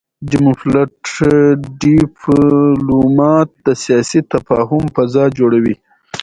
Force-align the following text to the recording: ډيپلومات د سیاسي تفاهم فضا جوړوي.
ډيپلومات 1.81 3.49
د 3.65 3.67
سیاسي 3.83 4.19
تفاهم 4.33 4.83
فضا 4.95 5.25
جوړوي. 5.37 5.75